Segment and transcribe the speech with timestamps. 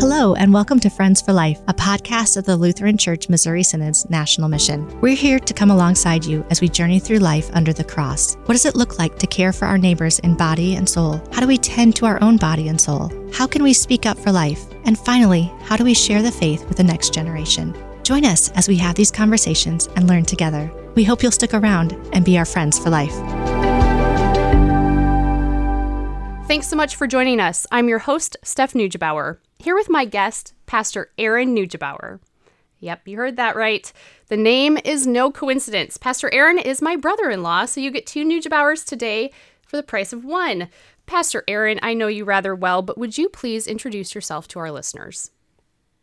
[0.00, 4.10] Hello, and welcome to Friends for Life, a podcast of the Lutheran Church Missouri Synod's
[4.10, 5.00] National Mission.
[5.00, 8.34] We're here to come alongside you as we journey through life under the cross.
[8.46, 11.22] What does it look like to care for our neighbors in body and soul?
[11.32, 13.10] How do we tend to our own body and soul?
[13.32, 14.64] How can we speak up for life?
[14.84, 17.72] And finally, how do we share the faith with the next generation?
[18.02, 20.72] Join us as we have these conversations and learn together.
[20.96, 23.14] We hope you'll stick around and be our friends for life.
[26.46, 27.66] Thanks so much for joining us.
[27.72, 32.20] I'm your host, Steph Neugebauer, here with my guest, Pastor Aaron Neugebauer.
[32.80, 33.90] Yep, you heard that right.
[34.28, 35.96] The name is no coincidence.
[35.96, 39.32] Pastor Aaron is my brother in law, so you get two Neugebauers today
[39.66, 40.68] for the price of one.
[41.06, 44.70] Pastor Aaron, I know you rather well, but would you please introduce yourself to our
[44.70, 45.30] listeners?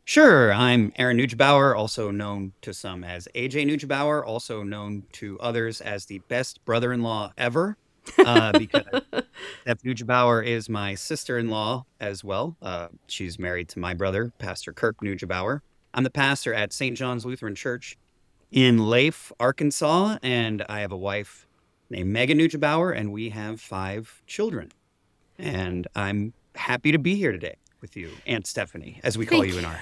[0.05, 0.51] Sure.
[0.51, 6.07] I'm Aaron Neugebauer, also known to some as AJ Neugebauer, also known to others as
[6.07, 7.77] the best brother in law ever
[8.17, 9.03] uh, because
[9.61, 12.57] Steph Neugebauer is my sister-in-law as well.
[12.63, 15.61] Uh, she's married to my brother, Pastor Kirk Neugebauer.
[15.93, 16.97] I'm the pastor at St.
[16.97, 17.95] John's Lutheran Church
[18.51, 21.45] in Lafe, Arkansas, and I have a wife
[21.91, 24.71] named Megan Neugebauer, and we have five children.
[25.37, 29.53] And I'm happy to be here today with you, Aunt Stephanie, as we call Thank
[29.53, 29.79] you in our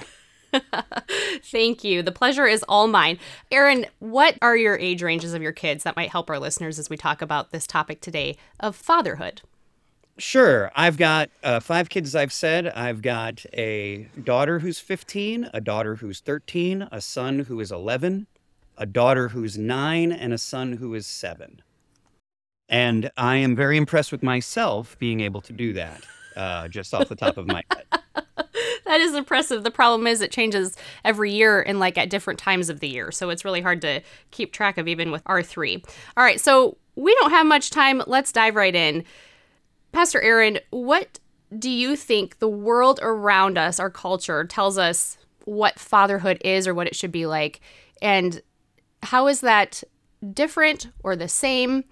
[1.42, 2.02] Thank you.
[2.02, 3.18] The pleasure is all mine.
[3.50, 6.90] Aaron, what are your age ranges of your kids that might help our listeners as
[6.90, 9.40] we talk about this topic today of fatherhood?
[10.20, 10.70] Sure.
[10.76, 12.66] I've got uh, five kids, I've said.
[12.68, 18.26] I've got a daughter who's 15, a daughter who's 13, a son who is 11,
[18.76, 21.62] a daughter who's nine, and a son who is seven.
[22.68, 26.04] And I am very impressed with myself being able to do that
[26.36, 27.86] uh, just off the top of my head.
[28.84, 29.64] that is impressive.
[29.64, 33.10] The problem is it changes every year and like at different times of the year.
[33.10, 35.82] So it's really hard to keep track of even with R3.
[36.18, 38.02] All right, so we don't have much time.
[38.06, 39.04] Let's dive right in.
[39.92, 41.18] Pastor Aaron, what
[41.58, 46.74] do you think the world around us, our culture, tells us what fatherhood is or
[46.74, 47.60] what it should be like?
[48.00, 48.40] And
[49.02, 49.82] how is that
[50.32, 51.84] different or the same?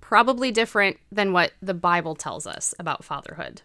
[0.00, 3.62] Probably different than what the Bible tells us about fatherhood.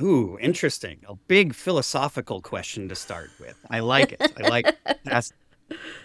[0.00, 0.98] Ooh, interesting.
[1.08, 3.58] A big philosophical question to start with.
[3.70, 4.32] I like it.
[4.36, 5.30] I like that.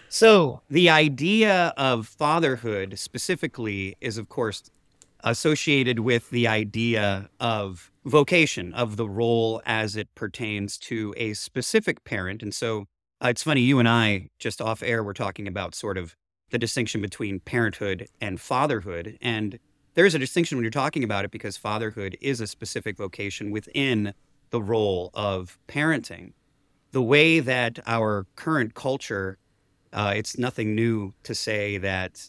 [0.08, 4.70] So, the idea of fatherhood specifically is, of course,
[5.22, 12.04] associated with the idea of vocation, of the role as it pertains to a specific
[12.04, 12.42] parent.
[12.42, 12.86] And so,
[13.24, 16.16] uh, it's funny, you and I, just off air, were talking about sort of
[16.50, 19.16] the distinction between parenthood and fatherhood.
[19.20, 19.58] And
[19.94, 23.50] there is a distinction when you're talking about it because fatherhood is a specific vocation
[23.50, 24.14] within
[24.50, 26.32] the role of parenting.
[26.90, 29.38] The way that our current culture,
[29.92, 32.28] uh, it's nothing new to say that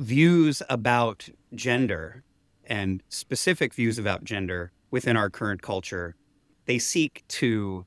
[0.00, 2.24] views about gender
[2.64, 6.16] and specific views about gender within our current culture,
[6.64, 7.84] they seek to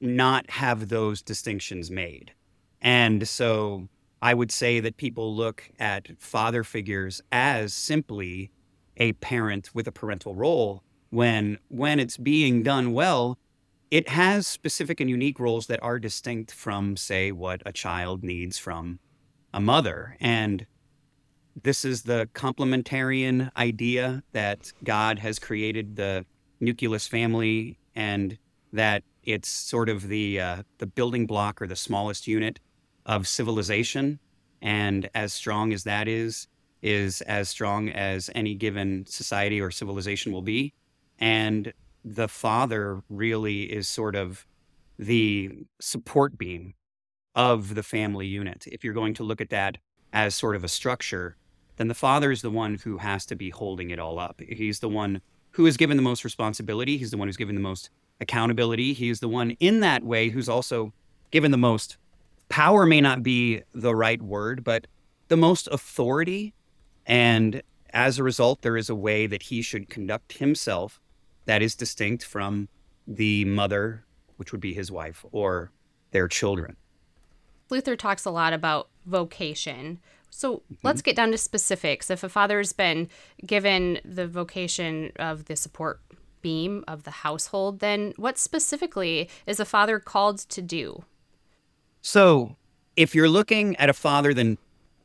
[0.00, 2.32] not have those distinctions made.
[2.80, 3.88] And so
[4.22, 8.50] I would say that people look at father figures as simply
[8.96, 13.38] a parent with a parental role when when it's being done well
[13.90, 18.58] it has specific and unique roles that are distinct from say what a child needs
[18.58, 18.98] from
[19.52, 20.66] a mother and
[21.62, 26.26] this is the complementarian idea that God has created the
[26.60, 28.38] nucleus family and
[28.72, 32.60] that it's sort of the uh, the building block or the smallest unit
[33.06, 34.18] of civilization.
[34.60, 36.48] And as strong as that is,
[36.82, 40.72] is as strong as any given society or civilization will be.
[41.18, 41.72] And
[42.04, 44.46] the father really is sort of
[44.98, 45.50] the
[45.80, 46.74] support beam
[47.34, 48.64] of the family unit.
[48.66, 49.78] If you're going to look at that
[50.12, 51.36] as sort of a structure,
[51.76, 54.40] then the father is the one who has to be holding it all up.
[54.46, 55.20] He's the one
[55.52, 56.96] who is given the most responsibility.
[56.96, 58.92] He's the one who's given the most accountability.
[58.92, 60.92] He's the one in that way who's also
[61.30, 61.96] given the most
[62.48, 64.86] power, may not be the right word, but
[65.28, 66.54] the most authority.
[67.06, 71.00] And as a result, there is a way that he should conduct himself
[71.46, 72.68] that is distinct from
[73.06, 74.04] the mother,
[74.36, 75.70] which would be his wife, or
[76.10, 76.76] their children.
[77.70, 80.00] Luther talks a lot about vocation.
[80.36, 80.74] So mm-hmm.
[80.82, 82.10] let's get down to specifics.
[82.10, 83.08] If a father's been
[83.44, 86.00] given the vocation of the support
[86.42, 91.04] beam of the household, then what specifically is a father called to do?
[92.02, 92.56] So
[92.96, 94.58] if you're looking at a father, then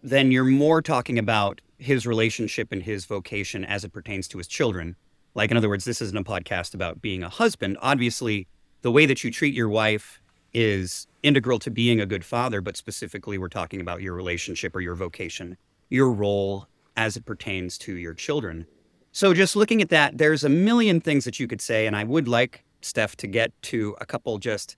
[0.04, 4.48] then you're more talking about his relationship and his vocation as it pertains to his
[4.48, 4.96] children.
[5.34, 7.78] Like in other words, this isn't a podcast about being a husband.
[7.82, 8.48] Obviously,
[8.82, 10.20] the way that you treat your wife
[10.54, 14.82] is integral to being a good father, but specifically, we're talking about your relationship or
[14.82, 15.58] your vocation,
[15.90, 18.66] your role as it pertains to your children.
[19.12, 22.04] So, just looking at that, there's a million things that you could say, and I
[22.04, 24.78] would like Steph, to get to a couple just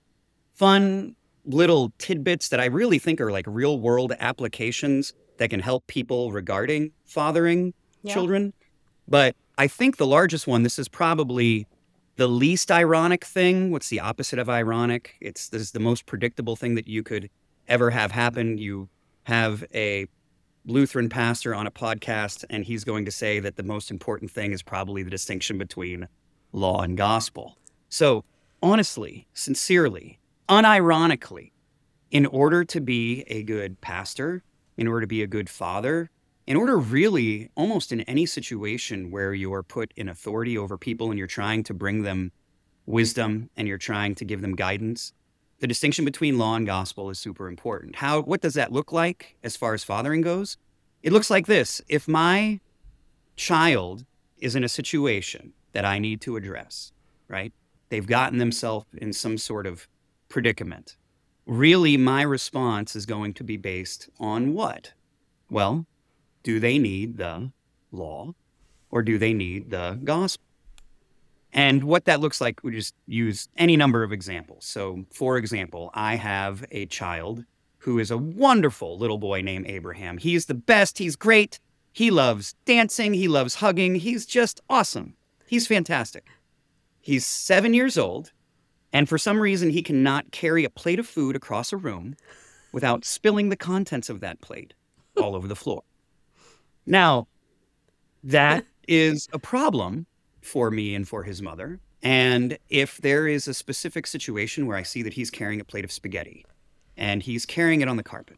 [0.52, 5.86] fun little tidbits that I really think are like real world applications that can help
[5.86, 8.14] people regarding fathering Yeah.
[8.14, 8.52] children.
[9.08, 11.66] But I think the largest one, this is probably
[12.16, 13.70] the least ironic thing.
[13.70, 15.16] What's the opposite of ironic?
[15.20, 17.30] It's this is the most predictable thing that you could
[17.68, 18.58] ever have happen.
[18.58, 18.88] You
[19.24, 20.06] have a
[20.66, 24.52] Lutheran pastor on a podcast, and he's going to say that the most important thing
[24.52, 26.08] is probably the distinction between
[26.52, 27.58] law and gospel.
[27.88, 28.24] So,
[28.62, 30.18] honestly, sincerely,
[30.48, 31.52] unironically,
[32.10, 34.42] in order to be a good pastor,
[34.76, 36.10] in order to be a good father,
[36.46, 41.10] in order really almost in any situation where you are put in authority over people
[41.10, 42.32] and you're trying to bring them
[42.86, 45.12] wisdom and you're trying to give them guidance,
[45.60, 47.96] the distinction between law and gospel is super important.
[47.96, 50.58] How what does that look like as far as fathering goes?
[51.02, 51.80] It looks like this.
[51.88, 52.60] If my
[53.36, 54.04] child
[54.38, 56.92] is in a situation that I need to address,
[57.28, 57.52] right?
[57.88, 59.88] They've gotten themselves in some sort of
[60.28, 60.96] predicament.
[61.46, 64.92] Really, my response is going to be based on what?
[65.50, 65.86] Well,
[66.44, 67.50] do they need the
[67.90, 68.34] law
[68.90, 70.44] or do they need the gospel?
[71.52, 74.64] And what that looks like, we just use any number of examples.
[74.64, 77.44] So, for example, I have a child
[77.78, 80.18] who is a wonderful little boy named Abraham.
[80.18, 80.98] He's the best.
[80.98, 81.60] He's great.
[81.92, 83.14] He loves dancing.
[83.14, 83.96] He loves hugging.
[83.96, 85.14] He's just awesome.
[85.46, 86.26] He's fantastic.
[87.00, 88.32] He's seven years old.
[88.92, 92.16] And for some reason, he cannot carry a plate of food across a room
[92.72, 94.74] without spilling the contents of that plate
[95.16, 95.82] all over the floor.
[96.86, 97.28] Now,
[98.22, 100.06] that is a problem
[100.40, 101.80] for me and for his mother.
[102.02, 105.84] And if there is a specific situation where I see that he's carrying a plate
[105.84, 106.44] of spaghetti
[106.96, 108.36] and he's carrying it on the carpet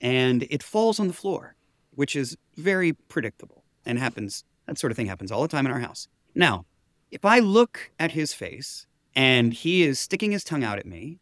[0.00, 1.56] and it falls on the floor,
[1.94, 5.72] which is very predictable and happens, that sort of thing happens all the time in
[5.72, 6.06] our house.
[6.36, 6.66] Now,
[7.10, 11.18] if I look at his face and he is sticking his tongue out at me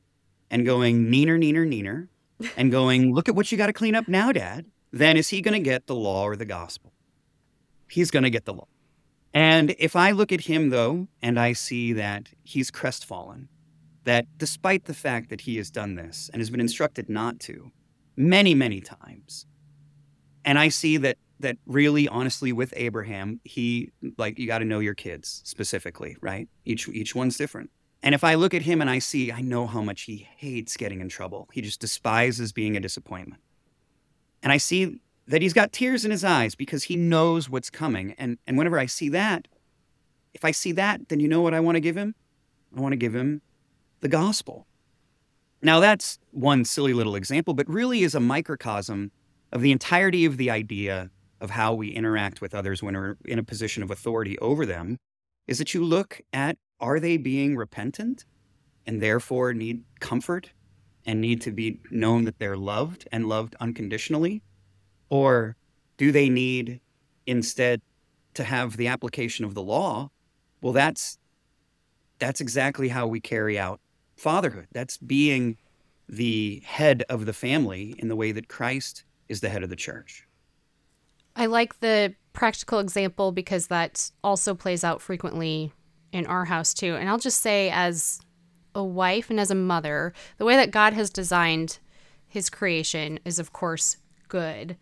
[0.50, 2.09] and going, neener, neener, neener,
[2.56, 5.40] and going, look at what you got to clean up now, dad, then is he
[5.40, 6.93] going to get the law or the gospel?
[7.88, 8.69] He's going to get the law.
[9.35, 13.49] And if I look at him, though, and I see that he's crestfallen,
[14.05, 17.70] that despite the fact that he has done this and has been instructed not to
[18.17, 19.46] many, many times,
[20.44, 24.81] and I see that that really honestly with Abraham, he like you got to know
[24.81, 26.49] your kids specifically, right?
[26.64, 27.70] Each each one's different.
[28.02, 30.76] And if I look at him and I see, I know how much he hates
[30.76, 31.49] getting in trouble.
[31.52, 33.43] He just despises being a disappointment.
[34.43, 38.14] And I see that he's got tears in his eyes because he knows what's coming.
[38.19, 39.49] And and whenever I see that,
[40.35, 42.14] if I see that, then you know what I want to give him?
[42.76, 43.43] I want to give him
[44.00, 44.67] the gospel.
[45.61, 49.11] Now that's one silly little example, but really is a microcosm
[49.52, 51.11] of the entirety of the idea
[51.41, 54.99] of how we interact with others when we're in a position of authority over them
[55.46, 58.25] is that you look at are they being repentant
[58.87, 60.50] and therefore need comfort
[61.08, 64.43] and need to be known that they're loved and loved unconditionally?
[65.08, 65.56] Or
[65.96, 66.81] do they need
[67.26, 67.81] instead
[68.34, 70.10] to have the application of the law?
[70.60, 71.19] Well, that's
[72.19, 73.81] that's exactly how we carry out
[74.16, 74.66] fatherhood.
[74.72, 75.56] That's being
[76.08, 79.76] the head of the family in the way that Christ is the head of the
[79.76, 80.26] church.
[81.37, 85.72] I like the practical example because that also plays out frequently
[86.12, 86.96] in our house too.
[86.96, 88.20] And I'll just say, as
[88.75, 91.79] a wife and as a mother, the way that God has designed
[92.29, 93.96] his creation is, of course,
[94.29, 94.77] good.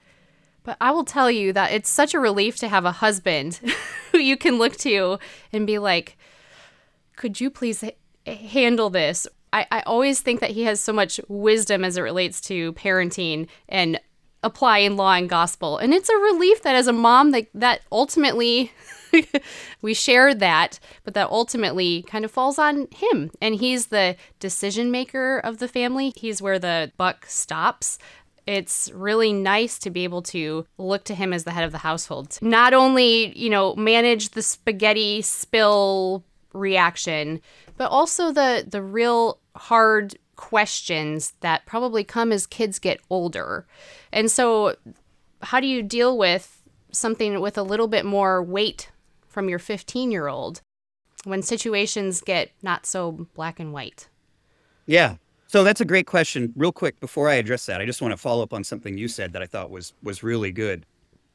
[0.62, 3.60] But I will tell you that it's such a relief to have a husband
[4.12, 5.18] who you can look to
[5.52, 6.18] and be like,
[7.14, 9.26] could you please h- handle this?
[9.52, 13.46] I, I always think that he has so much wisdom as it relates to parenting
[13.68, 14.00] and
[14.42, 15.78] applying law and gospel.
[15.78, 18.72] And it's a relief that as a mom that that ultimately
[19.82, 23.30] we shared that, but that ultimately kind of falls on him.
[23.40, 26.12] And he's the decision maker of the family.
[26.16, 27.98] He's where the buck stops.
[28.46, 31.78] It's really nice to be able to look to him as the head of the
[31.78, 32.38] household.
[32.40, 37.40] Not only, you know, manage the spaghetti spill reaction,
[37.76, 43.66] but also the the real hard questions that probably come as kids get older.
[44.12, 44.76] And so
[45.42, 48.90] how do you deal with something with a little bit more weight
[49.36, 50.62] from your 15-year-old
[51.24, 54.08] when situations get not so black and white?
[54.86, 55.16] Yeah.
[55.46, 56.54] So that's a great question.
[56.56, 59.08] Real quick before I address that, I just want to follow up on something you
[59.08, 60.86] said that I thought was was really good.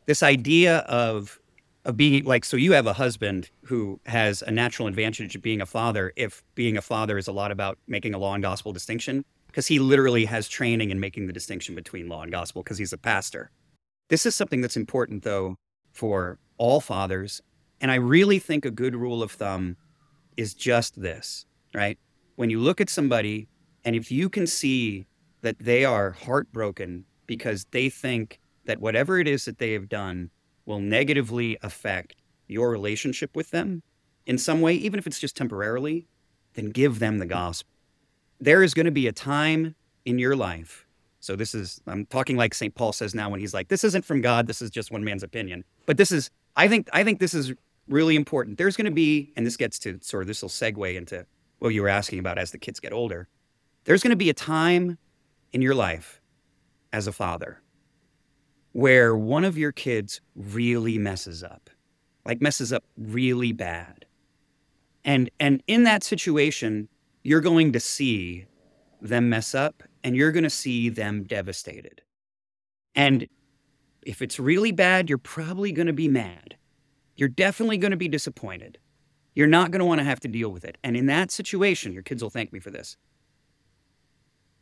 [0.07, 1.39] This idea of
[1.85, 5.61] of being like so you have a husband who has a natural advantage of being
[5.61, 8.73] a father if being a father is a lot about making a law and gospel
[8.73, 12.79] distinction because he literally has training in making the distinction between law and gospel because
[12.79, 13.51] he's a pastor.
[14.09, 15.55] This is something that's important though
[15.91, 17.41] for all fathers
[17.81, 19.75] and I really think a good rule of thumb
[20.37, 21.45] is just this.
[21.73, 21.97] right?
[22.35, 23.47] When you look at somebody
[23.83, 25.07] and if you can see
[25.41, 30.29] that they are heartbroken because they think that whatever it is that they have done
[30.65, 32.15] will negatively affect
[32.47, 33.81] your relationship with them
[34.25, 36.07] in some way, even if it's just temporarily,
[36.53, 37.71] then give them the gospel.
[38.39, 40.85] There is going to be a time in your life.
[41.19, 42.73] So this is I'm talking like St.
[42.73, 45.23] Paul says now when he's like this isn't from God, this is just one man's
[45.23, 45.63] opinion.
[45.85, 47.53] But this is I think I think this is
[47.87, 48.57] really important.
[48.57, 51.25] There's going to be and this gets to sort of this will segue into
[51.59, 53.27] what you were asking about as the kids get older.
[53.85, 54.97] There's going to be a time
[55.53, 56.21] in your life
[56.93, 57.61] as a father
[58.73, 61.69] where one of your kids really messes up.
[62.25, 64.05] Like messes up really bad.
[65.03, 66.87] And and in that situation,
[67.23, 68.45] you're going to see
[69.01, 72.01] them mess up and you're going to see them devastated.
[72.95, 73.27] And
[74.03, 76.55] if it's really bad, you're probably going to be mad.
[77.21, 78.79] You're definitely going to be disappointed.
[79.35, 80.79] You're not going to want to have to deal with it.
[80.83, 82.97] And in that situation, your kids will thank me for this.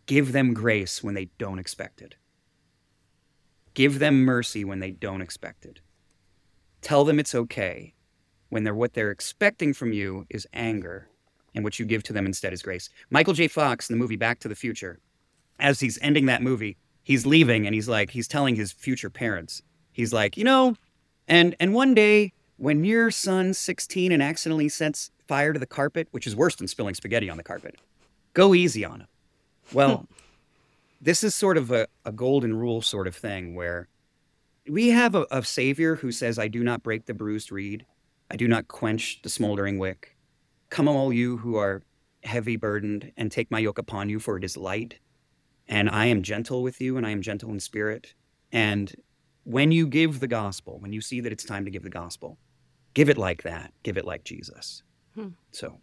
[0.08, 2.16] Give them grace when they don't expect it.
[3.76, 5.80] Give them mercy when they don't expect it.
[6.82, 7.94] Tell them it's okay
[8.50, 11.08] when they're what they're expecting from you is anger
[11.56, 12.90] and what you give to them instead is grace.
[13.10, 13.48] Michael J.
[13.48, 15.00] Fox in the movie Back to the Future,
[15.62, 19.62] as he's ending that movie, he's leaving and he's like, he's telling his future parents,
[19.94, 20.76] he's like, you know,
[21.26, 26.10] and and one day when your son's 16 and accidentally sets fire to the carpet,
[26.12, 27.78] which is worse than spilling spaghetti on the carpet,
[28.34, 29.08] go easy on him.
[29.72, 30.14] Well, hmm.
[31.00, 33.88] this is sort of a, a golden rule sort of thing where
[34.68, 37.86] we have a, a savior who says, I do not break the bruised reed.
[38.30, 40.18] I do not quench the smoldering wick.
[40.70, 41.82] Come, all you who are
[42.26, 45.00] heavy burdened, and take my yoke upon you, for it is light.
[45.70, 48.14] And I am gentle with you, and I am gentle in spirit.
[48.52, 48.94] And
[49.46, 52.38] when you give the gospel, when you see that it's time to give the gospel,
[52.94, 53.74] give it like that.
[53.84, 54.84] Give it like Jesus.
[55.16, 55.30] Hmm.
[55.52, 55.80] So,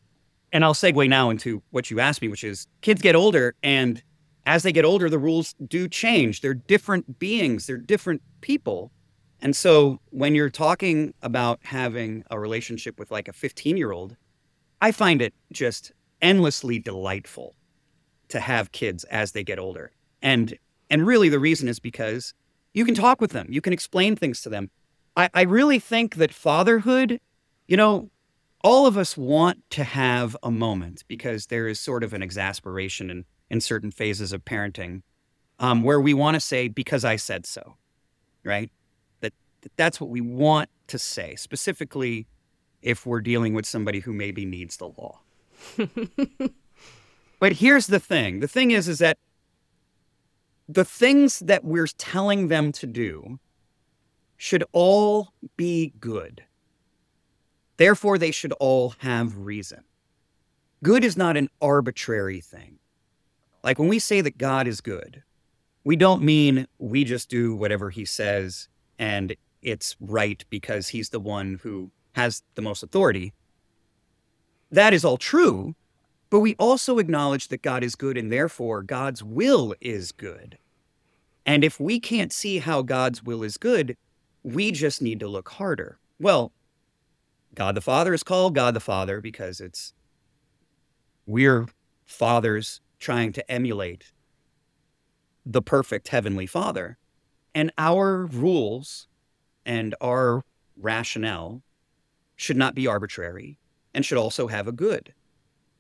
[0.52, 4.02] and I'll segue now into what you asked me, which is kids get older, and
[4.46, 6.40] as they get older, the rules do change.
[6.40, 8.92] They're different beings, they're different people.
[9.40, 14.16] And so when you're talking about having a relationship with like a 15 year old,
[14.80, 17.54] I find it just endlessly delightful
[18.28, 19.92] to have kids as they get older.
[20.22, 20.56] And
[20.88, 22.32] and really the reason is because
[22.72, 24.70] you can talk with them, you can explain things to them.
[25.16, 27.20] I, I really think that fatherhood,
[27.66, 28.10] you know,
[28.62, 33.10] all of us want to have a moment because there is sort of an exasperation
[33.10, 35.02] in, in certain phases of parenting
[35.58, 37.76] um, where we want to say, because I said so,
[38.44, 38.70] right?
[39.20, 39.32] That,
[39.62, 42.26] that that's what we want to say, specifically
[42.82, 45.20] if we're dealing with somebody who maybe needs the law.
[47.40, 49.16] but here's the thing the thing is, is that
[50.68, 53.38] the things that we're telling them to do
[54.36, 56.44] should all be good.
[57.76, 59.84] Therefore, they should all have reason.
[60.82, 62.78] Good is not an arbitrary thing.
[63.62, 65.22] Like when we say that God is good,
[65.84, 71.20] we don't mean we just do whatever he says and it's right because he's the
[71.20, 73.32] one who has the most authority.
[74.70, 75.74] That is all true,
[76.30, 80.58] but we also acknowledge that God is good and therefore God's will is good.
[81.44, 83.96] And if we can't see how God's will is good,
[84.46, 85.98] we just need to look harder.
[86.20, 86.52] Well,
[87.56, 89.92] God the Father is called God the Father because it's
[91.26, 91.66] we're
[92.04, 94.12] fathers trying to emulate
[95.44, 96.96] the perfect heavenly Father.
[97.56, 99.08] And our rules
[99.64, 100.44] and our
[100.76, 101.62] rationale
[102.36, 103.58] should not be arbitrary
[103.94, 105.12] and should also have a good.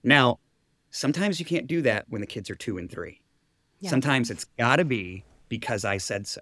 [0.02, 0.40] Now,
[0.90, 3.20] sometimes you can't do that when the kids are two and three.
[3.78, 3.90] Yeah.
[3.90, 6.40] Sometimes it's got to be because I said so,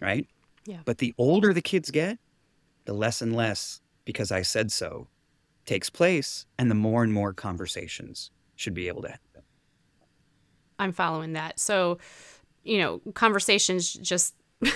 [0.00, 0.28] right?
[0.66, 0.80] Yeah.
[0.84, 2.18] But the older the kids get,
[2.84, 5.08] the less and less because I said so
[5.64, 9.42] takes place, and the more and more conversations should be able to happen.
[10.78, 11.58] I'm following that.
[11.58, 11.98] So,
[12.62, 14.34] you know, conversations just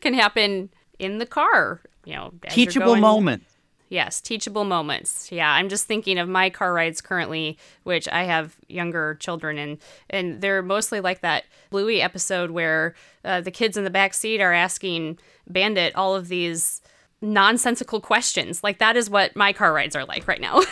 [0.00, 3.42] can happen in the car you know, teachable going, moment.
[3.88, 5.30] Yes, teachable moments.
[5.30, 9.78] Yeah, I'm just thinking of my car rides currently, which I have younger children and
[10.10, 14.40] and they're mostly like that Bluey episode where uh, the kids in the back seat
[14.40, 16.80] are asking Bandit all of these
[17.20, 18.64] nonsensical questions.
[18.64, 20.62] Like that is what my car rides are like right now.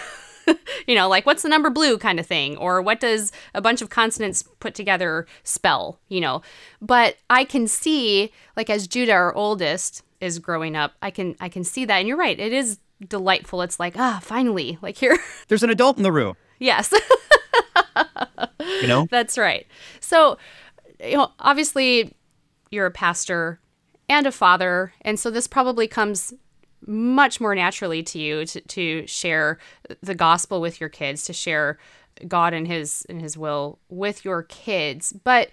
[0.86, 3.80] you know, like what's the number blue kind of thing, or what does a bunch
[3.80, 6.42] of consonants put together spell, you know.
[6.80, 11.48] But I can see, like, as Judah, our oldest, is growing up, I can I
[11.48, 11.98] can see that.
[11.98, 13.62] And you're right, it is delightful.
[13.62, 15.18] It's like, ah, finally, like here.
[15.48, 16.36] There's an adult in the room.
[16.58, 16.92] Yes.
[18.60, 19.06] you know?
[19.10, 19.66] That's right.
[20.00, 20.38] So,
[21.02, 22.14] you know, obviously
[22.70, 23.60] you're a pastor
[24.08, 26.34] and a father, and so this probably comes
[26.86, 29.58] much more naturally to you to, to share
[30.02, 31.78] the gospel with your kids, to share
[32.28, 35.12] God and his and his will with your kids.
[35.12, 35.50] But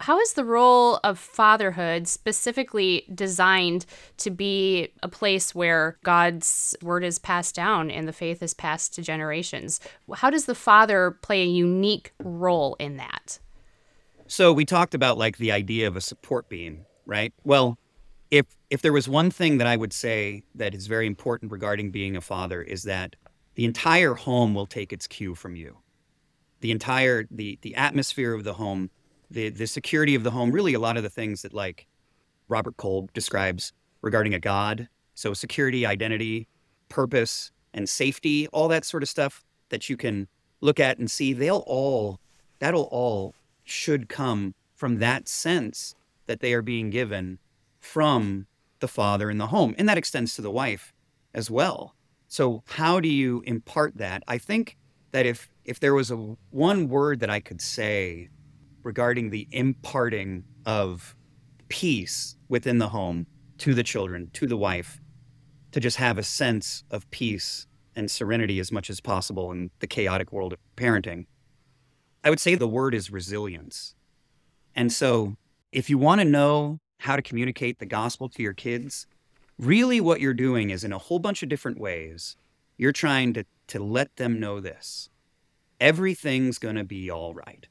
[0.00, 3.84] how is the role of fatherhood specifically designed
[4.18, 8.94] to be a place where God's word is passed down and the faith is passed
[8.94, 9.80] to generations?
[10.14, 13.40] How does the father play a unique role in that?
[14.28, 17.32] So we talked about like the idea of a support beam, right?
[17.44, 17.78] Well,
[18.30, 21.90] if if there was one thing that I would say that is very important regarding
[21.90, 23.16] being a father is that
[23.54, 25.78] the entire home will take its cue from you.
[26.60, 28.90] The entire the the atmosphere of the home
[29.30, 31.86] the the security of the home, really a lot of the things that like
[32.48, 34.88] Robert Kolb describes regarding a God.
[35.14, 36.48] So security, identity,
[36.88, 40.28] purpose, and safety, all that sort of stuff that you can
[40.60, 42.20] look at and see, they'll all
[42.58, 45.94] that'll all should come from that sense
[46.26, 47.38] that they are being given
[47.80, 48.46] from
[48.80, 49.74] the father in the home.
[49.78, 50.92] And that extends to the wife
[51.34, 51.94] as well.
[52.28, 54.22] So how do you impart that?
[54.28, 54.76] I think
[55.12, 58.28] that if if there was a one word that I could say
[58.88, 61.14] regarding the imparting of
[61.68, 63.26] peace within the home
[63.58, 64.98] to the children, to the wife,
[65.72, 69.86] to just have a sense of peace and serenity as much as possible in the
[69.86, 71.26] chaotic world of parenting.
[72.24, 73.94] I would say the word is resilience.
[74.74, 75.36] And so,
[75.70, 79.06] if you want to know how to communicate the gospel to your kids,
[79.58, 82.36] really what you're doing is in a whole bunch of different ways,
[82.78, 85.10] you're trying to, to let them know this
[85.78, 87.68] everything's going to be all right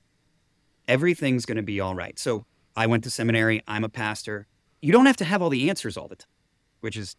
[0.88, 2.18] everything's going to be all right.
[2.18, 3.62] So I went to seminary.
[3.68, 4.48] I'm a pastor.
[4.82, 6.30] You don't have to have all the answers all the time,
[6.82, 7.16] which is,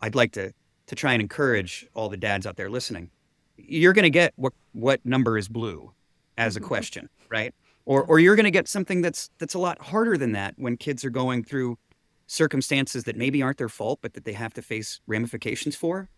[0.00, 0.52] I'd like to
[0.86, 3.10] to try and encourage all the dads out there listening.
[3.56, 5.92] You're going to get what what number is blue
[6.36, 7.54] as a question, right?
[7.86, 10.76] Or or you're going to get something that's that's a lot harder than that when
[10.76, 11.78] kids are going through
[12.26, 16.08] circumstances that maybe aren't their fault, but that they have to face ramifications for.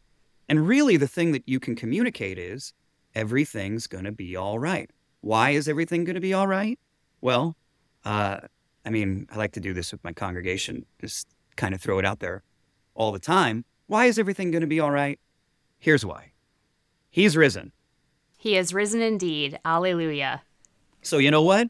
[0.49, 2.73] And really, the thing that you can communicate is
[3.15, 4.91] everything's going to be all right.
[5.21, 6.79] Why is everything going to be all right?
[7.21, 7.57] Well,
[8.05, 8.39] uh,
[8.85, 12.05] I mean, I like to do this with my congregation, just kind of throw it
[12.05, 12.43] out there
[12.95, 13.65] all the time.
[13.87, 15.19] Why is everything going to be all right?
[15.79, 16.33] Here's why
[17.11, 17.73] He's risen.
[18.37, 19.59] He is risen indeed.
[19.65, 20.43] Alleluia.
[21.03, 21.69] So, you know what?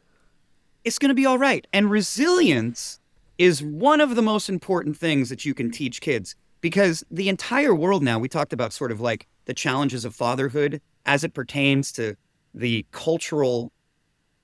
[0.83, 1.65] It's going to be all right.
[1.71, 2.99] And resilience
[3.37, 7.73] is one of the most important things that you can teach kids because the entire
[7.73, 11.91] world now, we talked about sort of like the challenges of fatherhood as it pertains
[11.93, 12.15] to
[12.53, 13.71] the cultural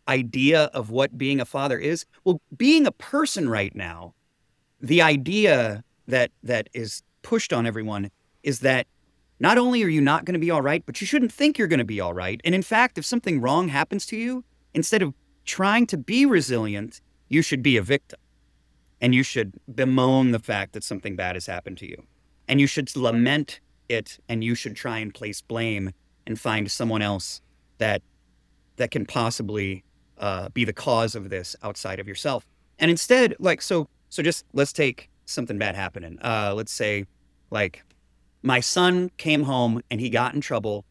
[0.08, 2.06] idea of what being a father is.
[2.24, 4.14] Well, being a person right now,
[4.82, 8.12] the idea that that is pushed on everyone
[8.44, 8.88] is that
[9.40, 11.68] not only are you not going to be all right, but you shouldn't think you're
[11.68, 12.40] going to be all right.
[12.44, 15.14] And in fact, if something wrong happens to you, instead of
[15.46, 18.20] trying to be resilient, you should be a victim.
[19.02, 22.04] And you should bemoan the fact that something bad has happened to you.
[22.48, 25.92] And you should lament it and you should try and place blame
[26.26, 27.42] and find someone else
[27.80, 28.02] that
[28.78, 29.84] that can possibly
[30.18, 32.46] uh, be the cause of this outside of yourself.
[32.80, 36.20] And instead, like, so, so just let's take something bad happening.
[36.22, 37.06] Uh, let's say,
[37.52, 37.84] like,
[38.42, 40.86] my son came home and he got in trouble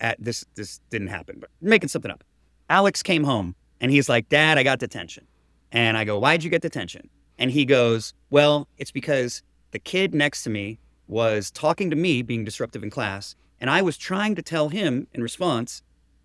[0.00, 0.44] at this.
[0.54, 2.24] This didn't happen, but making something up.
[2.68, 5.26] Alex came home and he's like, Dad, I got detention.
[5.72, 7.08] And I go, Why'd you get detention?
[7.38, 12.22] And he goes, Well, it's because the kid next to me was talking to me,
[12.22, 15.82] being disruptive in class, and I was trying to tell him in response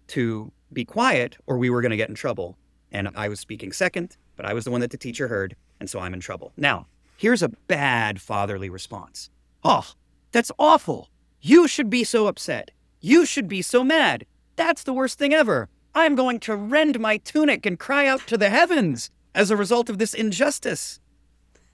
[0.07, 2.57] to be quiet or we were going to get in trouble.
[2.91, 5.89] And I was speaking second, but I was the one that the teacher heard, and
[5.89, 6.51] so I'm in trouble.
[6.57, 9.29] Now, here's a bad fatherly response.
[9.63, 9.93] Oh,
[10.31, 11.09] that's awful.
[11.41, 12.71] You should be so upset.
[12.99, 14.25] You should be so mad.
[14.55, 15.69] That's the worst thing ever.
[15.95, 19.89] I'm going to rend my tunic and cry out to the heavens as a result
[19.89, 20.99] of this injustice.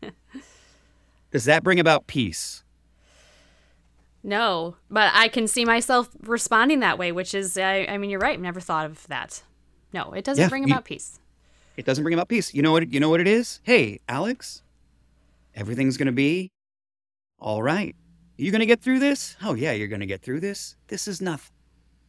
[1.31, 2.63] Does that bring about peace?
[4.23, 8.19] No, but I can see myself responding that way, which is, I, I mean, you're
[8.19, 8.33] right.
[8.33, 9.43] I've never thought of that.
[9.93, 11.19] No, it doesn't Yeah, bring you- about peace.
[11.77, 12.53] It doesn't bring about peace.
[12.53, 12.91] You know what?
[12.91, 13.59] You know what it is.
[13.63, 14.63] Hey, Alex,
[15.55, 16.51] everything's gonna be
[17.39, 17.95] all right.
[18.35, 19.35] You gonna get through this?
[19.43, 20.75] Oh yeah, you're gonna get through this.
[20.87, 21.55] This is nothing.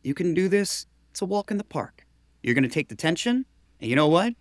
[0.02, 0.86] You can do this.
[1.10, 2.06] It's a walk in the park.
[2.42, 3.44] You're gonna take the tension,
[3.80, 4.34] and you know what?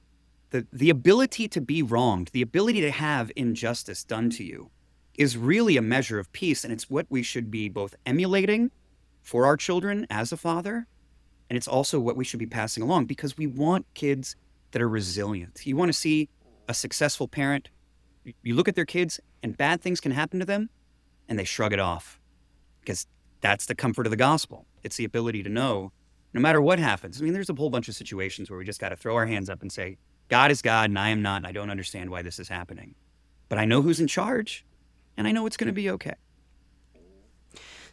[0.52, 4.70] The the ability to be wronged, the ability to have injustice done to you,
[5.18, 8.72] is really a measure of peace, and it's what we should be both emulating
[9.22, 10.88] for our children as a father,
[11.50, 14.36] and it's also what we should be passing along because we want kids
[14.72, 15.66] that are resilient.
[15.66, 16.30] You want to see
[16.68, 17.70] a successful parent.
[18.44, 20.70] you- look at their kids, and bad things can happen to them,
[21.30, 22.20] and they shrug it off
[22.82, 23.08] because
[23.40, 24.66] that's the comfort of the gospel.
[24.84, 25.94] It's the ability to know
[26.34, 27.22] no matter what happens.
[27.22, 29.26] I mean, there's a whole bunch of situations where we just got to throw our
[29.26, 32.10] hands up and say, God is God, and I am not, and I don't understand
[32.10, 32.96] why this is happening.
[33.48, 34.66] But I know who's in charge,
[35.18, 36.14] and I know it's going to be okay.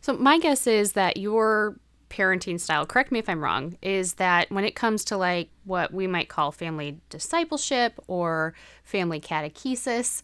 [0.00, 1.76] So my guess is that your
[2.10, 5.92] parenting style, correct me if I'm wrong, is that when it comes to like what
[5.92, 10.22] we might call family discipleship or family catechesis,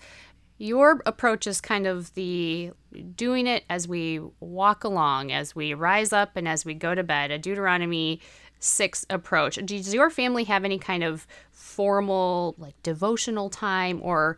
[0.59, 2.73] your approach is kind of the
[3.17, 7.03] doing it as we walk along, as we rise up and as we go to
[7.03, 8.21] bed, a Deuteronomy
[8.59, 9.59] 6 approach.
[9.65, 14.37] Does your family have any kind of formal, like devotional time, or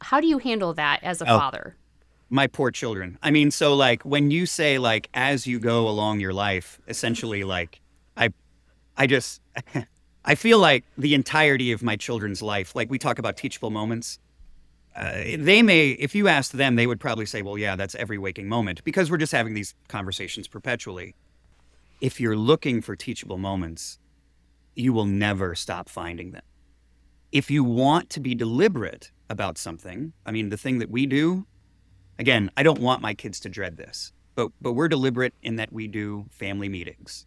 [0.00, 1.76] how do you handle that as a oh, father?
[2.30, 3.18] My poor children.
[3.22, 7.44] I mean, so like when you say like as you go along your life, essentially
[7.44, 7.80] like
[8.16, 8.32] I
[8.96, 9.42] I just
[10.24, 14.18] I feel like the entirety of my children's life, like we talk about teachable moments,
[14.94, 18.18] uh, they may, if you asked them, they would probably say, well, yeah, that's every
[18.18, 21.14] waking moment because we're just having these conversations perpetually.
[22.00, 23.98] If you're looking for teachable moments,
[24.74, 26.42] you will never stop finding them.
[27.32, 31.46] If you want to be deliberate about something, I mean, the thing that we do,
[32.20, 35.72] again, I don't want my kids to dread this, but, but we're deliberate in that
[35.72, 37.26] we do family meetings.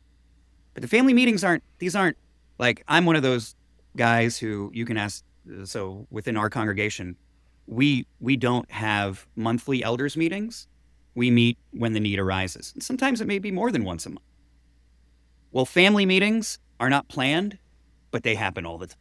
[0.74, 2.18] But the family meetings aren't, these aren't
[2.60, 3.56] like, I'm one of those
[3.98, 5.24] guys who you can ask,
[5.66, 7.18] so within our congregation,
[7.66, 10.68] we we don't have monthly elders meetings.
[11.16, 12.72] We meet when the need arises.
[12.74, 14.26] And sometimes it may be more than once a month.
[15.52, 17.58] Well, family meetings are not planned,
[18.12, 18.98] but they happen all the time.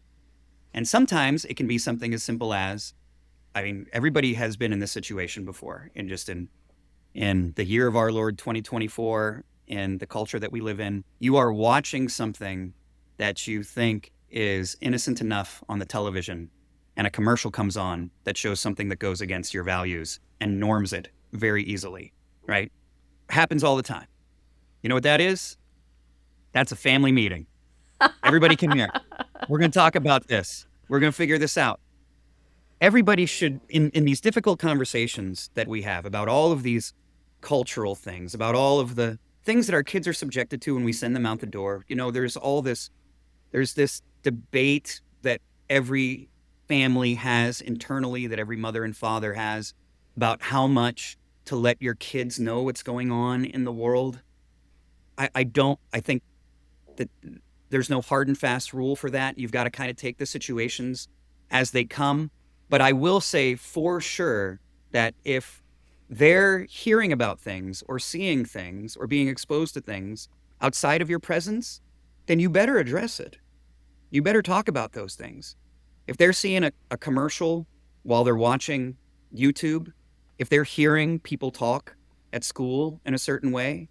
[0.74, 2.94] And sometimes it can be something as simple as
[3.54, 6.48] I mean, everybody has been in this situation before, and just in
[7.14, 11.36] in the year of our Lord 2024, in the culture that we live in, you
[11.36, 12.72] are watching something
[13.18, 16.50] that you think is innocent enough on the television
[16.96, 20.92] and a commercial comes on that shows something that goes against your values and norms
[20.92, 22.12] it very easily,
[22.46, 22.70] right?
[23.30, 24.06] Happens all the time.
[24.82, 25.56] You know what that is?
[26.52, 27.46] That's a family meeting.
[28.24, 28.90] Everybody come here.
[29.48, 30.66] We're going to talk about this.
[30.88, 31.80] We're going to figure this out.
[32.82, 36.94] Everybody should, in, in these difficult conversations that we have about all of these
[37.40, 40.92] cultural things, about all of the things that our kids are subjected to when we
[40.92, 42.90] send them out the door, you know, there's all this,
[43.52, 45.40] there's this debate that
[45.70, 46.28] every
[46.66, 49.74] family has internally, that every mother and father has
[50.16, 54.22] about how much to let your kids know what's going on in the world.
[55.16, 56.24] I, I don't, I think
[56.96, 57.08] that
[57.70, 59.38] there's no hard and fast rule for that.
[59.38, 61.06] You've got to kind of take the situations
[61.48, 62.32] as they come.
[62.72, 64.58] But I will say for sure
[64.92, 65.62] that if
[66.08, 71.18] they're hearing about things or seeing things or being exposed to things outside of your
[71.18, 71.82] presence,
[72.24, 73.36] then you better address it.
[74.08, 75.54] You better talk about those things.
[76.06, 77.66] If they're seeing a, a commercial
[78.04, 78.96] while they're watching
[79.36, 79.92] YouTube,
[80.38, 81.94] if they're hearing people talk
[82.32, 83.90] at school in a certain way,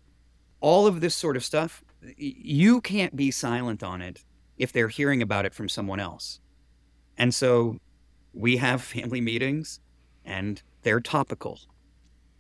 [0.60, 1.84] all of this sort of stuff,
[2.18, 4.24] you can't be silent on it
[4.58, 6.40] if they're hearing about it from someone else.
[7.16, 7.78] And so
[8.34, 9.80] we have family meetings
[10.26, 11.60] and they're topical.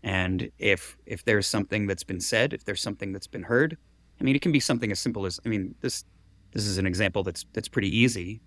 [0.03, 3.77] And if if there's something that's been said, if there's something that's been heard,
[4.19, 6.03] I mean it can be something as simple as I mean this
[6.51, 8.41] this is an example that's that's pretty easy.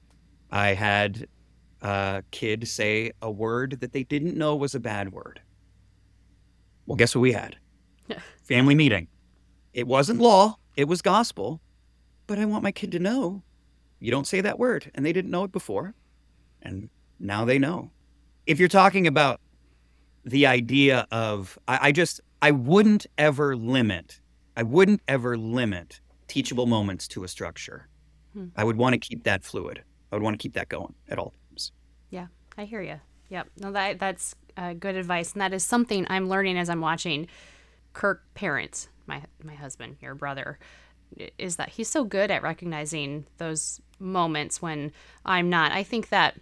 [0.50, 1.28] I had
[1.80, 5.40] a kid say a word that they didn't know was a bad word.
[6.86, 7.56] Well, guess what we had?
[8.42, 9.08] Family meeting.
[9.72, 11.60] It wasn't law, it was gospel,
[12.26, 13.42] but I want my kid to know
[14.04, 14.90] you don't say that word.
[14.94, 15.94] And they didn't know it before.
[16.60, 16.90] And
[17.24, 17.90] now they know.
[18.46, 19.40] If you're talking about
[20.24, 24.20] the idea of, I, I just, I wouldn't ever limit,
[24.56, 27.88] I wouldn't ever limit teachable moments to a structure.
[28.34, 28.46] Hmm.
[28.56, 29.82] I would want to keep that fluid.
[30.12, 31.72] I would want to keep that going at all times.
[32.10, 33.00] Yeah, I hear you.
[33.30, 33.48] Yep.
[33.58, 37.26] No, that that's uh, good advice, and that is something I'm learning as I'm watching
[37.94, 40.58] Kirk parents, my my husband, your brother,
[41.38, 44.92] is that he's so good at recognizing those moments when
[45.24, 45.72] I'm not.
[45.72, 46.36] I think that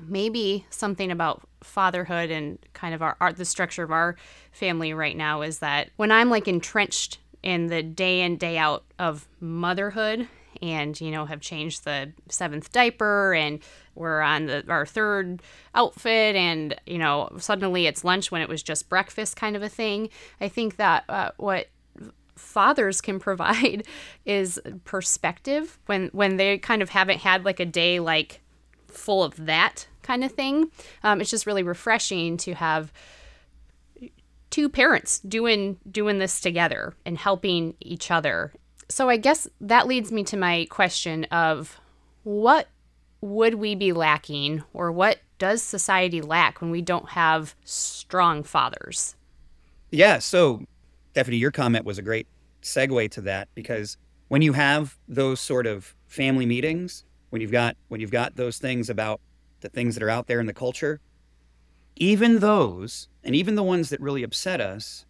[0.00, 4.16] maybe something about fatherhood and kind of our, our the structure of our
[4.52, 8.84] family right now is that when I'm like entrenched in the day in day out
[8.98, 10.28] of motherhood
[10.62, 13.60] and you know have changed the seventh diaper and
[13.94, 15.42] we're on the our third
[15.74, 19.68] outfit and you know suddenly it's lunch when it was just breakfast kind of a
[19.68, 20.08] thing
[20.40, 21.68] i think that uh, what
[22.36, 23.86] fathers can provide
[24.24, 28.40] is perspective when when they kind of haven't had like a day like
[28.88, 30.70] full of that kind of thing
[31.02, 32.92] um, it's just really refreshing to have
[34.50, 38.52] two parents doing doing this together and helping each other
[38.88, 41.78] so I guess that leads me to my question of
[42.24, 42.68] what
[43.20, 49.14] would we be lacking or what does society lack when we don't have strong fathers?
[49.90, 50.64] Yeah, so
[51.12, 52.26] Stephanie, your comment was a great
[52.62, 53.96] segue to that because
[54.28, 58.58] when you have those sort of family meetings, when you've got when you've got those
[58.58, 59.20] things about
[59.60, 61.00] the things that are out there in the culture,
[61.96, 65.04] even those and even the ones that really upset us,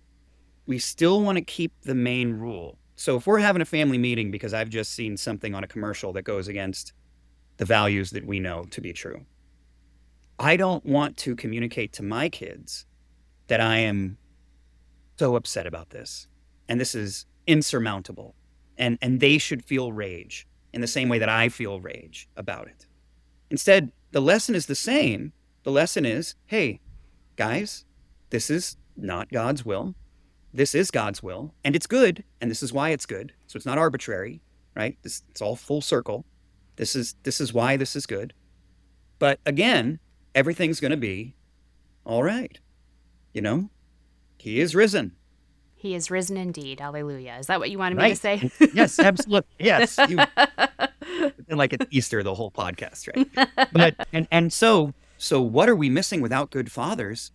[0.66, 2.78] we still want to keep the main rule.
[2.96, 6.12] So if we're having a family meeting because I've just seen something on a commercial
[6.14, 6.92] that goes against
[7.58, 9.24] the values that we know to be true,
[10.38, 12.86] I don't want to communicate to my kids
[13.46, 14.18] that I am
[15.16, 16.26] so upset about this.
[16.68, 18.34] And this is insurmountable.
[18.76, 22.68] And and they should feel rage in the same way that I feel rage about
[22.68, 22.86] it.
[23.50, 25.32] Instead, the lesson is the same.
[25.64, 26.80] The lesson is, hey,
[27.36, 27.84] guys,
[28.30, 29.94] this is not God's will.
[30.52, 33.34] This is God's will, and it's good, and this is why it's good.
[33.46, 34.40] So it's not arbitrary,
[34.74, 34.96] right?
[35.02, 36.24] This it's all full circle.
[36.76, 38.32] This is this is why this is good.
[39.18, 39.98] But again,
[40.34, 41.34] everything's going to be
[42.04, 42.58] all right.
[43.34, 43.70] You know,
[44.38, 45.16] he is risen.
[45.78, 46.80] He is risen indeed.
[46.80, 47.36] Hallelujah.
[47.38, 48.08] Is that what you wanted right.
[48.08, 48.70] me to say?
[48.74, 49.48] yes, absolutely.
[49.60, 49.96] Yes.
[50.08, 50.18] You,
[51.56, 53.48] like it's Easter, the whole podcast, right?
[53.72, 57.30] But and and so so what are we missing without good fathers?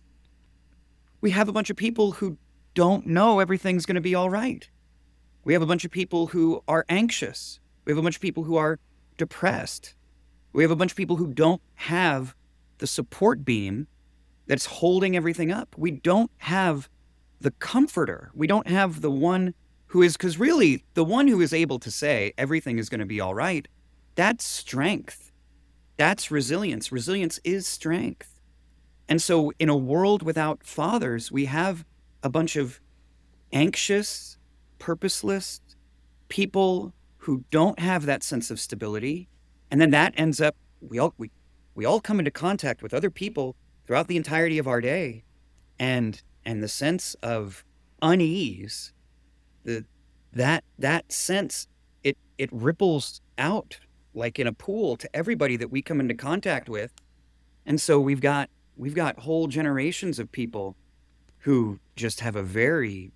[1.22, 2.36] We have a bunch of people who
[2.74, 4.68] don't know everything's going to be all right.
[5.44, 7.60] We have a bunch of people who are anxious.
[7.86, 8.78] We have a bunch of people who are
[9.16, 9.94] depressed.
[10.52, 12.34] We have a bunch of people who don't have
[12.76, 13.86] the support beam
[14.46, 15.74] that's holding everything up.
[15.78, 16.90] We don't have
[17.40, 18.30] the comforter.
[18.34, 19.54] We don't have the one
[19.86, 23.06] who is, because really, the one who is able to say everything is going to
[23.06, 23.68] be all right,
[24.14, 25.32] that's strength.
[25.96, 26.90] That's resilience.
[26.90, 28.40] Resilience is strength.
[29.08, 31.84] And so, in a world without fathers, we have
[32.22, 32.80] a bunch of
[33.52, 34.38] anxious,
[34.78, 35.60] purposeless
[36.28, 39.28] people who don't have that sense of stability.
[39.70, 41.30] And then that ends up, we all, we,
[41.74, 45.24] we all come into contact with other people throughout the entirety of our day.
[45.78, 47.64] And and the sense of
[48.02, 48.92] unease,
[49.64, 49.84] the
[50.32, 51.68] that that sense
[52.02, 53.78] it it ripples out
[54.14, 56.92] like in a pool to everybody that we come into contact with.
[57.66, 60.76] And so we've got we've got whole generations of people
[61.38, 63.12] who just have a very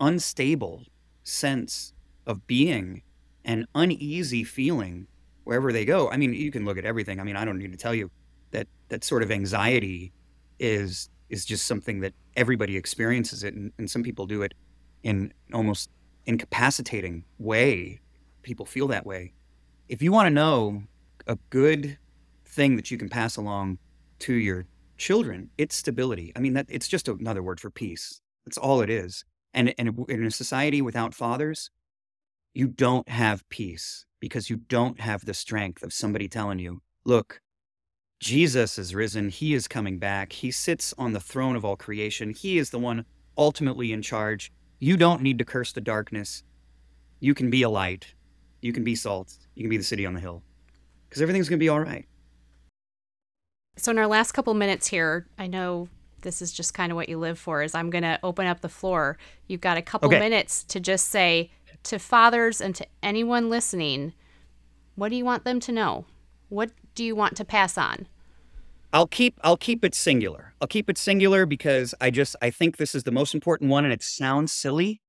[0.00, 0.84] unstable
[1.24, 1.92] sense
[2.26, 3.02] of being
[3.44, 5.06] and uneasy feeling
[5.44, 6.10] wherever they go.
[6.10, 7.20] I mean, you can look at everything.
[7.20, 8.10] I mean, I don't need to tell you
[8.50, 10.12] that that sort of anxiety
[10.58, 14.54] is is just something that everybody experiences it, and, and some people do it
[15.02, 15.90] in almost
[16.26, 18.00] incapacitating way.
[18.42, 19.32] People feel that way.
[19.88, 20.82] If you want to know
[21.26, 21.98] a good
[22.44, 23.78] thing that you can pass along
[24.20, 26.32] to your children, it's stability.
[26.34, 28.20] I mean, that it's just another word for peace.
[28.44, 29.24] That's all it is.
[29.54, 31.70] And, and in a society without fathers,
[32.54, 37.40] you don't have peace because you don't have the strength of somebody telling you, look,
[38.20, 39.28] Jesus is risen.
[39.28, 40.32] He is coming back.
[40.32, 42.30] He sits on the throne of all creation.
[42.30, 43.04] He is the one
[43.36, 44.52] ultimately in charge.
[44.80, 46.42] You don't need to curse the darkness.
[47.20, 48.14] You can be a light.
[48.60, 49.36] You can be salt.
[49.54, 50.42] You can be the city on the hill
[51.08, 52.06] because everything's going to be all right.
[53.76, 55.88] So, in our last couple minutes here, I know
[56.22, 58.60] this is just kind of what you live for, is I'm going to open up
[58.60, 59.16] the floor.
[59.46, 60.18] You've got a couple okay.
[60.18, 61.52] minutes to just say
[61.84, 64.14] to fathers and to anyone listening,
[64.96, 66.06] what do you want them to know?
[66.48, 68.08] What do you want to pass on?
[68.92, 70.52] I'll keep I'll keep it singular.
[70.60, 73.84] I'll keep it singular because I just I think this is the most important one
[73.84, 75.00] and it sounds silly,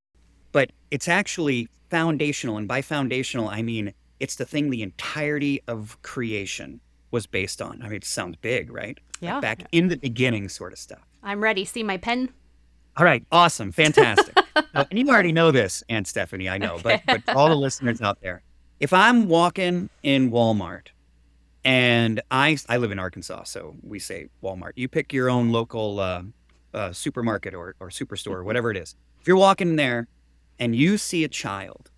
[0.52, 6.00] but it's actually foundational and by foundational I mean it's the thing the entirety of
[6.04, 7.82] creation was based on.
[7.82, 9.00] I mean it sounds big, right?
[9.20, 9.34] Yeah.
[9.34, 11.02] Like back in the beginning sort of stuff.
[11.24, 11.66] I'm ready.
[11.66, 12.30] See my pen?
[12.98, 14.38] All right, awesome, fantastic.
[14.56, 18.00] uh, and you already know this, Aunt Stephanie, I know, but but all the listeners
[18.00, 18.44] out there,
[18.80, 20.90] if I'm walking in Walmart
[21.64, 24.74] and I I live in Arkansas, so we say Walmart.
[24.76, 26.24] You pick your own local uh,
[26.74, 28.96] uh, supermarket or or superstore or whatever it is.
[29.20, 30.08] If you're walking in there
[30.58, 31.92] and you see a child,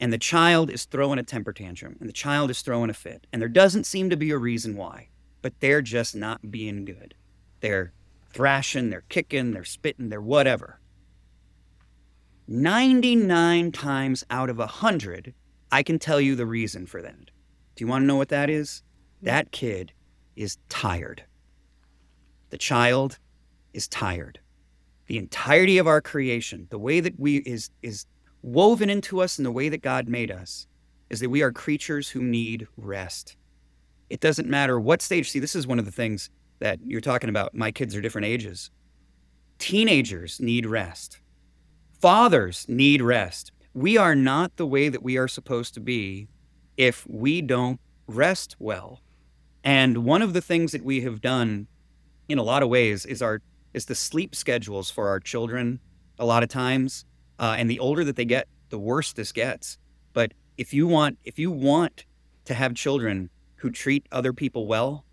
[0.00, 3.26] and the child is throwing a temper tantrum, and the child is throwing a fit,
[3.32, 5.08] and there doesn't seem to be a reason why,
[5.42, 7.14] but they're just not being good.
[7.60, 7.92] They're
[8.30, 10.80] thrashing, they're kicking, they're spitting, they're whatever.
[12.46, 15.32] 99 times out of a 100,
[15.72, 17.30] I can tell you the reason for that.
[17.74, 18.82] Do you want to know what that is?
[19.24, 19.92] That kid
[20.36, 21.24] is tired.
[22.50, 23.18] The child
[23.72, 24.38] is tired.
[25.06, 28.04] The entirety of our creation, the way that we is is
[28.42, 30.66] woven into us in the way that God made us,
[31.08, 33.36] is that we are creatures who need rest.
[34.10, 35.30] It doesn't matter what stage.
[35.30, 37.54] See, this is one of the things that you're talking about.
[37.54, 38.70] My kids are different ages.
[39.58, 41.20] Teenagers need rest.
[41.98, 43.52] Fathers need rest.
[43.72, 46.28] We are not the way that we are supposed to be
[46.76, 49.00] if we don't rest well.
[49.64, 51.66] And one of the things that we have done
[52.28, 53.40] in a lot of ways is our
[53.72, 55.80] is the sleep schedules for our children
[56.18, 57.04] a lot of times.
[57.40, 59.78] Uh, and the older that they get, the worse this gets.
[60.12, 62.04] But if you want if you want
[62.44, 65.04] to have children who treat other people well,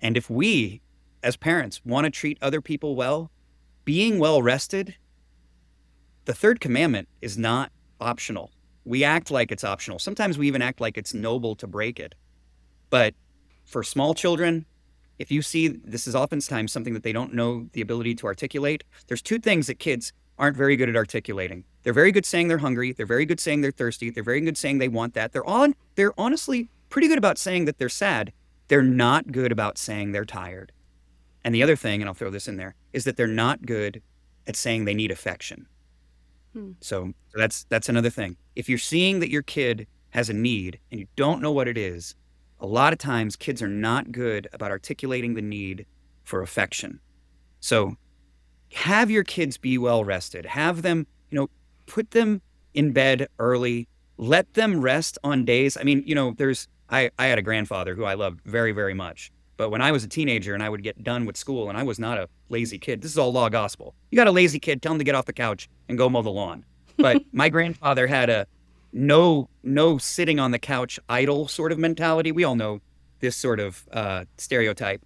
[0.00, 0.82] and if we
[1.22, 3.30] as parents want to treat other people well,
[3.84, 4.94] being well rested
[6.26, 8.50] the third commandment is not optional.
[8.84, 10.00] We act like it's optional.
[10.00, 12.14] Sometimes we even act like it's noble to break it.
[12.90, 13.14] But
[13.66, 14.64] for small children,
[15.18, 18.84] if you see this is oftentimes something that they don't know the ability to articulate,
[19.08, 21.64] there's two things that kids aren't very good at articulating.
[21.82, 22.92] They're very good saying they're hungry.
[22.92, 24.10] They're very good saying they're thirsty.
[24.10, 25.32] They're very good saying they want that.
[25.32, 25.74] They're on.
[25.94, 28.32] They're honestly pretty good about saying that they're sad.
[28.68, 30.72] They're not good about saying they're tired.
[31.44, 34.02] And the other thing, and I'll throw this in there, is that they're not good
[34.46, 35.66] at saying they need affection.
[36.52, 36.72] Hmm.
[36.80, 38.36] So that's that's another thing.
[38.54, 41.78] If you're seeing that your kid has a need and you don't know what it
[41.78, 42.14] is,
[42.60, 45.86] a lot of times kids are not good about articulating the need
[46.24, 47.00] for affection.
[47.60, 47.96] So
[48.72, 50.46] have your kids be well rested.
[50.46, 51.48] Have them, you know,
[51.86, 52.42] put them
[52.74, 53.88] in bed early.
[54.18, 55.76] Let them rest on days.
[55.76, 58.94] I mean, you know, there's I, I had a grandfather who I loved very, very
[58.94, 59.32] much.
[59.56, 61.82] But when I was a teenager and I would get done with school and I
[61.82, 63.94] was not a lazy kid, this is all law gospel.
[64.10, 66.22] You got a lazy kid, tell him to get off the couch and go mow
[66.22, 66.64] the lawn.
[66.96, 68.46] But my grandfather had a
[68.96, 72.32] no no sitting on the couch idle sort of mentality.
[72.32, 72.80] We all know
[73.20, 75.02] this sort of uh, stereotype.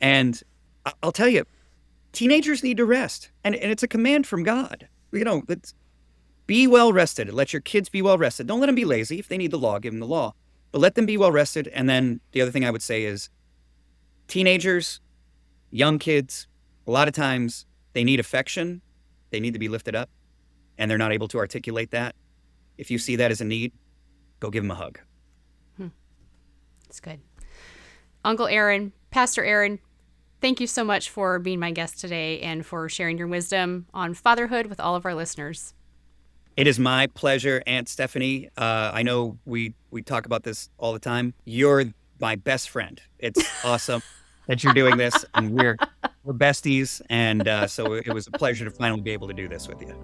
[0.00, 0.42] And
[1.02, 1.44] I'll tell you,
[2.12, 3.30] teenagers need to rest.
[3.44, 4.88] And, and it's a command from God.
[5.12, 5.72] You know, it's
[6.46, 7.32] be well rested.
[7.32, 8.48] Let your kids be well rested.
[8.48, 9.18] Don't let them be lazy.
[9.18, 10.34] If they need the law, give them the law.
[10.72, 11.68] But let them be well rested.
[11.68, 13.30] And then the other thing I would say is
[14.26, 15.00] teenagers,
[15.70, 16.48] young kids,
[16.86, 18.82] a lot of times they need affection,
[19.30, 20.10] they need to be lifted up,
[20.76, 22.16] and they're not able to articulate that.
[22.78, 23.72] If you see that as a need,
[24.40, 24.98] go give him a hug.
[25.76, 25.88] Hmm.
[26.84, 27.20] That's good.
[28.24, 29.78] Uncle Aaron, Pastor Aaron,
[30.40, 34.14] thank you so much for being my guest today and for sharing your wisdom on
[34.14, 35.74] fatherhood with all of our listeners.
[36.56, 38.48] It is my pleasure, Aunt Stephanie.
[38.56, 41.34] Uh, I know we we talk about this all the time.
[41.44, 41.84] You're
[42.20, 43.00] my best friend.
[43.20, 44.02] It's awesome
[44.48, 45.76] that you're doing this, and we're
[46.24, 49.46] we're besties, and uh, so it was a pleasure to finally be able to do
[49.46, 49.94] this with you.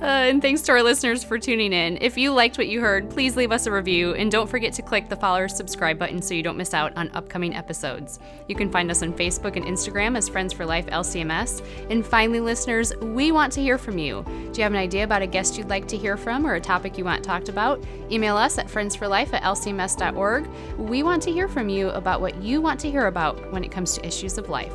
[0.00, 1.98] Uh, and thanks to our listeners for tuning in.
[2.00, 4.82] If you liked what you heard, please leave us a review and don't forget to
[4.82, 8.18] click the follow or subscribe button so you don't miss out on upcoming episodes.
[8.48, 11.62] You can find us on Facebook and Instagram as Friends for Life LCMS.
[11.90, 14.24] And finally, listeners, we want to hear from you.
[14.24, 16.60] Do you have an idea about a guest you'd like to hear from or a
[16.60, 17.84] topic you want talked about?
[18.10, 20.46] Email us at friendsforlife at lcms.org.
[20.78, 23.70] We want to hear from you about what you want to hear about when it
[23.70, 24.72] comes to issues of life.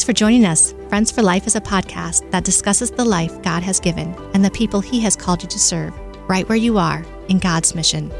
[0.00, 0.72] Thanks for joining us.
[0.88, 4.50] Friends for Life is a podcast that discusses the life God has given and the
[4.50, 5.92] people He has called you to serve,
[6.26, 8.10] right where you are in God's mission.